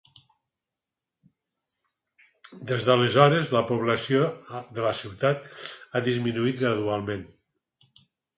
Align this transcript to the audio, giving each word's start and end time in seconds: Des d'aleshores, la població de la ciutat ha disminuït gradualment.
Des 2.71 2.87
d'aleshores, 2.87 3.51
la 3.57 3.61
població 3.73 4.23
de 4.79 4.87
la 4.87 4.95
ciutat 5.01 5.47
ha 5.93 6.03
disminuït 6.09 6.59
gradualment. 6.65 7.25